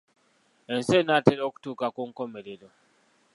[0.73, 2.67] Ensi enaatera okutuuka ku nkomerero.